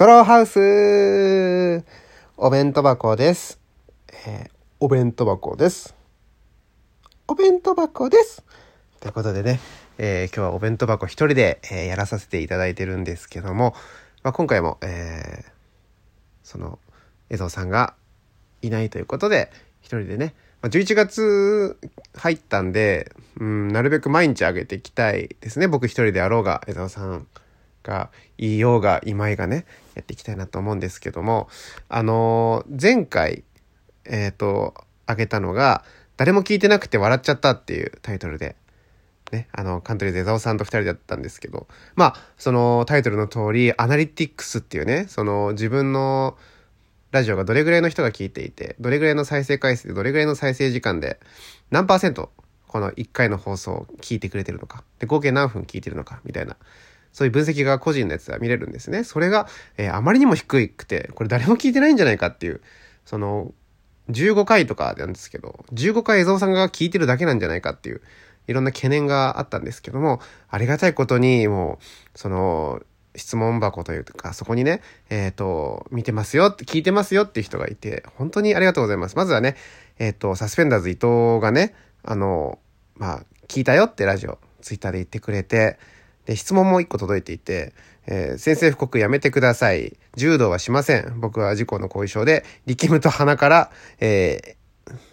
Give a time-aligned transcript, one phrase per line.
[0.00, 1.84] トローハウス
[2.38, 3.60] お弁当箱です。
[4.26, 5.94] えーお弁当箱です。
[7.28, 8.42] お弁当箱です。
[9.00, 9.60] ということでね、
[9.98, 13.74] えー今日はお弁当箱一人で、えーやらさせていただいてるんですけども、
[14.22, 15.50] まあ、今回も、えー
[16.44, 16.78] その、
[17.28, 17.92] 江蔵さんが
[18.62, 20.32] いないということで、一人でね、
[20.62, 21.78] ま、11月
[22.14, 25.68] 入ったんで、うん、なるべく毎日上げていきたいですね。
[25.68, 27.26] 僕一人であろうが、江蔵さん
[27.82, 29.66] がいようが、今井がね、
[30.00, 31.48] やっていきたいなと思うんですけども、
[31.88, 33.44] あのー前回、
[34.04, 34.74] えっ、と、
[35.06, 35.84] 上げたのが、
[36.16, 38.56] 誰も聞いてなくて笑っちゃったっていうタイトルで、
[39.32, 46.36] ね、あの、カントリーズ江沢さんと二人だったんですけど、まあ、そのタイトルの通り、アナリティクスっていうね、その自分の
[47.10, 51.18] ラジオがどれぐらいの人が聞いていて、どれぐらいの再生回数で、どれぐらいの再生時間で、
[51.70, 52.30] 何パーセント、
[52.66, 56.56] この1回の放送を聞いてくれてるのか、で、合計何分聞いてるのか、みたいな、
[57.12, 59.04] そういう分析が個人のやつは見れるんですね。
[59.04, 62.60] それが、えーあまりにも低くて、これ誰も聞いてないんじゃないかっていう、
[63.04, 63.52] その、
[64.10, 68.02] 15回とかなんですけど、15回江蔵さんが聞いてるだけなんじゃないかっていう、
[68.48, 71.78] いろんな懸念があったんですけども、ありがたいことに、も
[72.14, 72.80] う、その、
[73.16, 79.16] 質問箱というか、そこにね、えっ、と、見てますよって、聞いてますよっていう人がいて、本当にありがとうございます。
[79.16, 79.56] まずはね、
[79.98, 82.58] えっ、と、サスペンダーズ伊藤がね、あの、
[82.96, 85.78] まあ、聞いたよってラジオ、ツイッターで言ってくれて、
[86.26, 87.72] で、質問も一個届いていて、
[88.06, 89.96] えー先生布告やめてください。
[90.16, 91.20] 柔道はしません。
[91.20, 94.60] 僕は事故の後遺症で、力むと鼻から、えー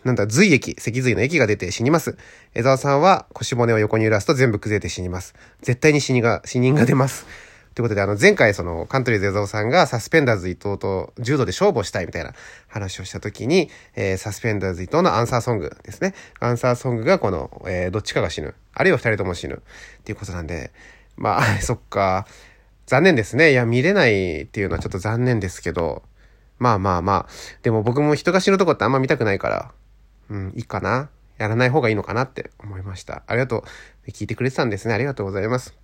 [0.03, 2.17] なんだ、髄液、脊髄の液が出て死にます。
[2.55, 5.35] 江沢さんは腰骨を横に揺らすと全部崩れて死にます。
[5.61, 7.27] 絶対に死にが、死人が出ます。
[7.75, 12.33] ということで、あの、前回その、カントリーズ江沢さんがサスペンダーズ伊藤と柔道で勝負をしたいみたいな
[12.67, 16.15] 話をしたときに、えーサスペンダーズ伊藤のアンサーソングですね。
[16.39, 18.55] アンサーソングがこの、えーどっちかが死ぬ。
[18.73, 19.61] あるいは二人とも死ぬ。
[19.99, 20.71] っていうことなんで、
[21.17, 22.27] まあ、 そっか。
[22.85, 23.51] 残念ですね。
[23.51, 26.03] いや、見れないっていうのはちょっと残念ですけど、
[26.57, 27.31] まあまあまあ。
[27.63, 29.71] でも僕も人が死ぬとこってあんま見たくないから、
[30.29, 31.09] うん、いいかな。
[31.37, 33.23] やらない方がいいのかなって思いました。
[33.27, 33.59] ありがと
[34.07, 34.09] う。
[34.09, 34.93] 聞いてくれてたんですね。
[34.93, 35.75] ありがとうございます。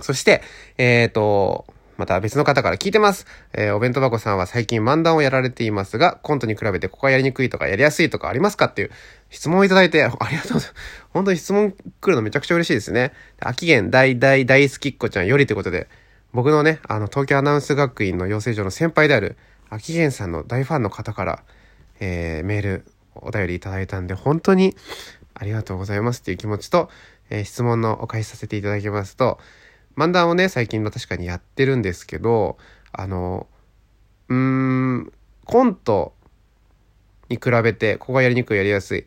[0.00, 0.42] そして、
[0.78, 3.26] えっ、と、また別の方から聞いてます。
[3.52, 8.90] えーお弁当箱さんは最近漫談をやられていますが、コントに比べてここはやりにくいとかやりやすいとかありますかっていう
[9.30, 10.74] 質問をいただいて、 ありがとうございます。
[11.10, 13.12] 本当に質問来るのめちゃくちゃ嬉しいですね。
[13.40, 15.88] 秋元大大大好きっ子ちゃんよりということで、
[16.32, 19.36] 僕のね、あの、東京アナウンス学院の養成所の先輩である、
[19.70, 21.42] 秋元さんの大ファンの方から、
[21.98, 24.76] えーメール、お便りいただいたんで、本当に
[25.34, 26.90] ありがとうございますっていう気持ちと、
[27.30, 29.38] えー質問のお返しさせていただきますと、
[29.96, 32.58] 漫談をね、最近の確かにやってるんですけど、
[32.92, 33.46] あの、
[34.28, 35.12] うーん、
[35.44, 36.14] コント
[37.28, 39.06] に比べて、ここがやりにくい、やりやすい。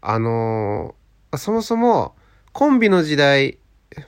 [0.00, 0.94] あの
[1.36, 2.14] そもそも、
[2.52, 3.58] コンビの時代、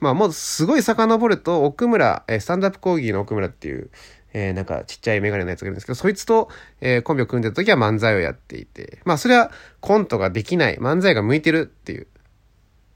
[0.01, 3.91] まあもうすごい遡ると、奥村、えスタンダップ講義の奥村っていう、
[4.33, 6.49] えーなんかちっちゃいメガネのやつがいるんですけど、そいつと、
[6.81, 9.51] えーコンビを組んでた時は漫才をやっていて、まあそれは
[9.81, 12.07] コントができない、漫才が向いてるっていう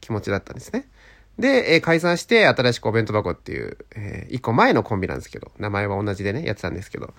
[0.00, 0.88] 気持ちだったんですね。
[1.40, 7.14] で、え解散して新しくお弁当箱っていう、えー一個前のコンビなんですけど、名前は同じでね、やってたんですけど、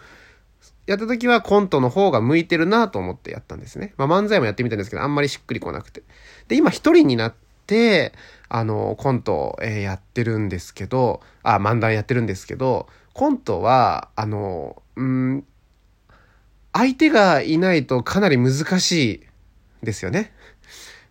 [0.85, 3.93] やった時はコントの方が向いてるなと思ってやったんですね。
[3.97, 6.03] まあ漫才もやってみたんですけど、あんまりしっくりこなくて。
[6.47, 7.33] で、今一人になっ
[7.65, 8.13] て、
[8.47, 15.43] あの、コントを、えーやってるんですけど、あ、漫談やってるんですけど、コントは、あの、うん、
[16.73, 19.21] 相手がいないとかなり難しい
[19.83, 20.31] ですよね。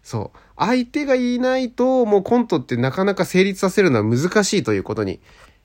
[0.03, 0.39] そう。
[0.57, 5.21] 相手がいないと、もうコントってなかなか成立させるのは難しいということに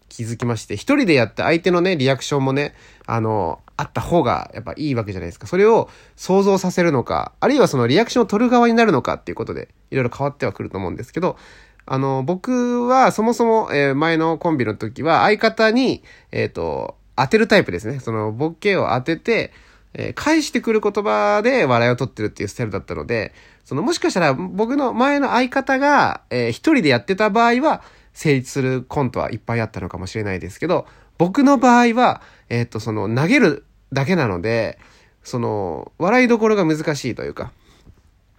[0.09, 2.75] 気づきまして、一人でやって相手のね、リアクションもね、
[3.05, 5.47] あの、あった方がやっぱいいわけじゃないですか。
[5.47, 11.37] それを想像させるのか、あるいはそのリアクションを取る側になるのかっていうことで、いろいろ変わってはくると思うんですけど、
[11.85, 17.99] あの、僕はそもそも、えー前のコンビの時は相方に、えっ、と、当てるタイプですね。
[17.99, 19.53] その、ボケを当てて、
[19.95, 23.33] えー返してくる言葉で笑いを取ってるっていうスタイルだったので、
[23.63, 27.81] そのもしかしたら僕の前の相方が、えー一人でやってた場合は
[28.13, 34.79] 成立するコントはいっぱいあったのかもしれないですけど、僕の場合は、えっ、と、その投げるだけなので、
[35.23, 37.51] その、笑いどころが難しいというか、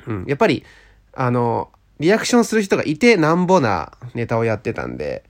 [0.07, 0.65] うん、やっぱり、
[1.15, 5.25] あの、リアクションする人がいてなんぼなネタをやってたんで、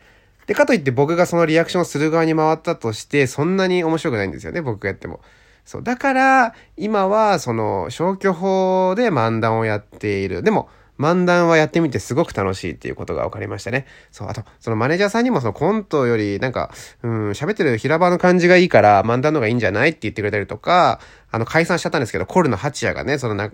[0.46, 5.20] で、かといって僕がそのリアクションする側に回ったとして、そんなに面白くないんですよね、僕がやっても。
[5.66, 5.82] そう。
[5.82, 10.42] だから、今は、その、消去法で漫談をやっている。
[10.42, 13.84] でも、漫談はやってみてすごく楽しいっていうことが分かりましたね。
[14.10, 16.70] そう、あと、そのマネージャーさんにもそのコントより、なんか、
[17.02, 23.50] うん、喋ってる平場の感じがいいから、漫談の方がいいんじゃないって言ってくれたりとか、あの、解散しちゃったんですけど、コルの八夜がね、そのな、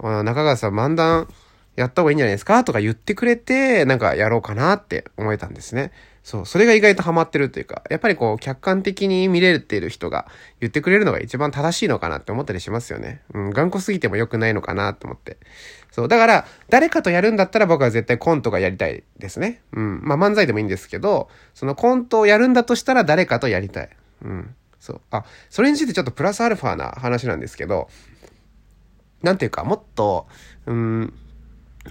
[0.00, 1.28] あの中川さん漫談
[1.74, 2.64] やった方がいいんじゃないですか？
[2.64, 5.92] とか言ってくれて、なんかやろうかなって思えたんですね。
[6.26, 10.26] そう、それが意外とハマってるというか、やっぱりこう、客観的に見れてる人が
[10.58, 13.22] 言ってくれるのが一番正しいのかなって思ったりしますよね。
[13.32, 15.36] うん、頑固すぎても良くないのかなって思って。
[15.92, 19.62] そう、だから、誰かとやるんだったら僕は絶対コントがやりたいですね。
[19.72, 23.88] うん、まあ漫才でもいいんですけど、そのコントをやるんだとしたら誰かとやりたい。
[24.24, 25.00] うん、そう。
[25.12, 27.88] あ、それについてちょっとプラスアルファな話なんですけど、
[29.22, 30.26] なんていうか、もっと、
[30.66, 31.14] うん、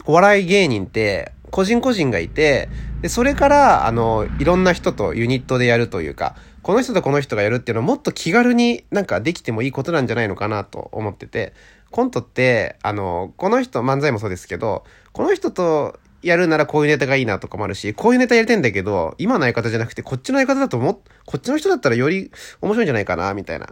[0.04, 2.68] お笑い芸人って、個人個人がいて、
[3.02, 11.54] で、それから、あの、いろんな人とユニットでやるというか、この人とこの人がやるっていうのはもっと気軽になんかできてもいいことなんじゃないのかなと思ってて、
[11.92, 23.70] コントって、あの、この人、漫才もそうですけど、この人とやるならこういうネタがいいなとかもあるし、こういうネタやりたいんだけど、今の相方じゃなくて、こっちの相方だとも、こっちの人だったらより面白いんじゃないかな、みたいな。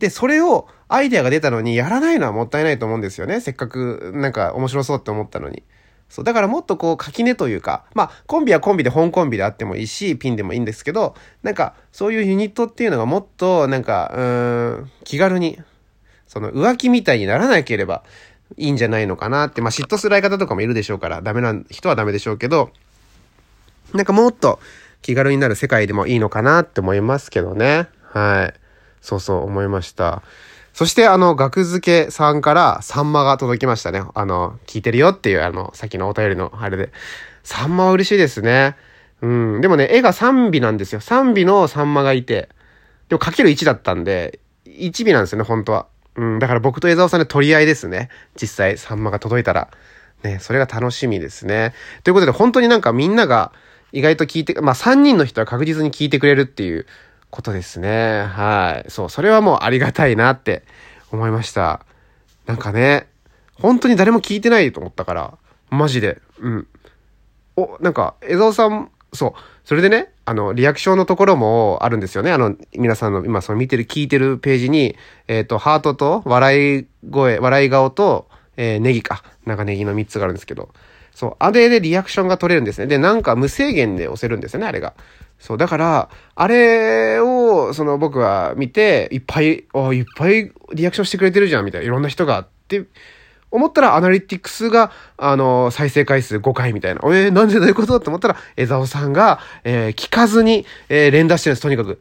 [0.00, 3.40] で、それを、アイデアが出たのにやらないのはもったいないと思うんですよね。
[3.40, 5.62] せっかく、なんか面白そうって思ったのに。
[6.10, 6.24] そう。
[6.24, 15.58] だからもっとこう、垣根というか、まあ、コンビはコンビで本コンビであってもいいし、ピンでもいいんですけど、なんか、そういうユニットっていうのがもっと、なんか、うん、気軽に、
[16.26, 18.02] その浮気みたいにならなければ
[18.56, 22.70] いいんじゃないのかなって、まあ、嫉妬する相方とかもいるでしょうから、ダメな人はダメでしょうけど、
[23.94, 24.58] なんかもっと
[25.02, 27.88] 気軽になる世界でもいいのかなって思いますけどね。
[28.02, 28.54] はい。
[29.00, 30.22] そうそう思いました。
[30.72, 34.02] そしてあの、学付けさんからサンマが届きましたね。
[34.14, 36.92] あの、聞いてるよっていうあの、さっきのお便りのあれで。
[37.42, 38.76] サンマは嬉しいですね。
[39.22, 39.60] うん。
[39.60, 41.00] でもね、絵が3尾なんですよ。
[41.00, 42.48] 3尾のサンマがいて。
[43.08, 45.86] でもかける1だったんで、1尾なんですよね、本当は。
[46.16, 46.38] うん。
[46.38, 48.08] だから僕と江沢さんで取り合いですね。
[48.40, 49.68] 実際、サンマが届いたら。
[50.22, 51.74] ね、それが楽しみですね。
[52.04, 53.52] ということで、本当になんかみんなが
[53.92, 56.86] 意外と聞いて、まあ3人の人は確実に聞いてくれるっていう
[57.30, 58.22] ことですね。
[58.22, 58.90] はい。
[58.90, 60.64] そう、それはもうありがたいなって
[61.12, 61.84] 思いました。
[62.46, 63.06] なんかね、
[63.54, 65.38] 本当に誰も聞いてないと思ったから、
[65.70, 66.20] マジで。
[66.40, 66.66] うん。
[67.56, 69.32] お、なんか、江蔵さん、そう。
[69.64, 72.32] それでね、あの、リアクションのところもあるんですよね。
[72.32, 74.96] あの、皆さんの今その見てる、聞いてるページに、
[75.28, 79.22] えっ、ー、と、ハートと笑い声、笑い顔と、えー、ネギか。
[79.46, 80.70] なんかネギの3つがあるんですけど。
[81.14, 81.36] そう。
[81.38, 82.86] あれでリアクションが取れるんですね。
[82.86, 84.94] で、なんか無制限で押せるんですよね、あれが。
[85.40, 91.86] そう、だから、あれを、その僕は見て、いっぱい、あいっぱいリアクションしてくれてるじゃん、みたいな。
[91.86, 92.84] いろんな人が、って
[93.50, 97.00] 思ったら、アナリティクスが、あの、再生回数5回みたいな。
[97.04, 101.98] えー、なんでどういうことって思ったら、江沢さんが、えー、聞かずに、えー、連打してるんです、とにかく。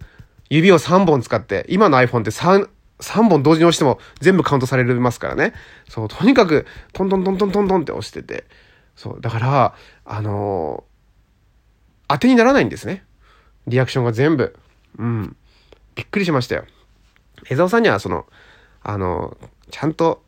[0.49, 2.67] 指を3本使って、今の iPhone って3、
[2.99, 5.53] 3本同時に押しても全部カウントされますからね。
[5.87, 8.43] そう、とにかく、トントントントントントンって押してて。
[8.97, 13.03] そう、だから、あのー、当てにならないんですね。
[13.69, 14.55] リアクションが全部。
[14.97, 15.35] うん。
[15.95, 16.65] びっくりしましたよ。
[17.49, 18.25] 江沢さんにはその、
[18.81, 19.37] あの、
[19.71, 20.23] ちゃんと、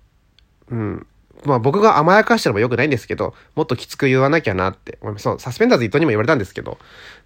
[0.69, 1.07] うん。
[1.43, 4.99] まあ僕が甘やかしたのも良くないんですけど、もっときつく言わなきゃなって。
[5.17, 6.77] そう、サスペンダーズ伊藤にも言われたんですけど、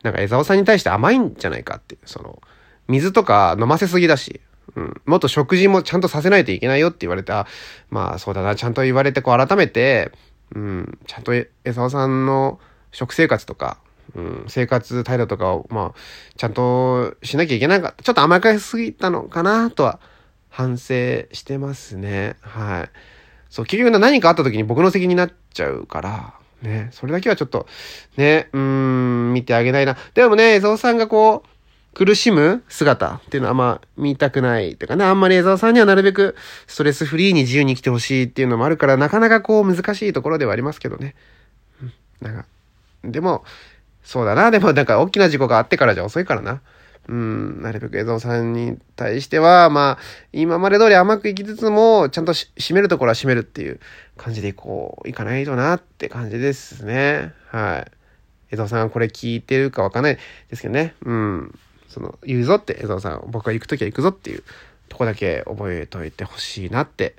[0.04, 2.42] なんか江沢さんに対して甘いんじゃないかってその、
[2.88, 4.42] 水とか飲ませすぎだし、
[4.76, 7.48] うん、もっと食事もちゃんとさせないといけないよって言われた、
[7.90, 10.12] まあそうだな、ちゃんと言われてこう改めて、
[10.54, 12.60] うん、ちゃんと江沢さんの
[12.92, 13.78] 食生活とか、
[14.16, 16.00] うん、生活態度とかを、まあ、
[16.38, 18.04] ちゃんとしなきゃいけなかった。
[18.04, 20.00] ちょっと甘かすぎたのかなとは
[20.50, 22.38] 反省してますね。
[22.42, 22.90] はい。
[23.50, 27.68] そう、結局何かあった時に僕の責任になっちゃうから、ね、それだけはちょっと、
[28.18, 29.98] ね、うーん、見てあげないな。
[30.14, 31.50] でもね、江沢さんがこう、
[31.94, 36.36] 苦しむ姿っていうのはあんま見たくないっていうかね、あんまり江沢さんにはなるべく
[36.68, 41.16] ストレスフリーに自由に生きてほしいっていうのもあるから、なかなかこう難しいところではありますけどね。
[41.82, 42.46] うん、なんか、
[43.06, 43.46] でも、
[44.06, 44.52] そうだな。
[44.52, 46.62] でもなんか大きな事故があってからじゃ遅いからな。
[47.08, 49.98] うん、なるべく江蔵さんに対しては、まあ、
[50.34, 53.80] 今まで通り甘くいきつつも、ちゃんと締めるところは締めるっていう
[54.18, 57.34] 感じでこう、いかないとなって感じですね。
[57.50, 57.92] はい。
[58.52, 60.18] 江蔵さんこれ聞いてるかわかんない
[60.50, 60.96] ですけどね。
[61.04, 61.60] うん。
[61.90, 64.44] その、言うぞって、江蔵さん、僕が行くときは行くぞっていう
[64.90, 67.16] とこだけ覚えといてほしいなって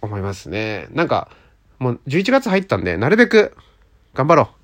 [0.00, 0.88] 思いますね。
[0.92, 1.30] なんか、
[1.78, 3.54] もう11月入ったんで、なるべく
[4.14, 4.59] 頑張ろう。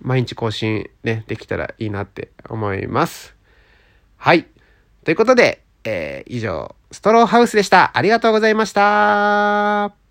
[0.00, 3.34] 毎日更新ね、できたらいいなって思います。
[4.16, 4.46] はい。
[5.04, 7.96] ということで、えー、以上、ストローハウスでした。
[7.96, 10.07] ありがとうございました。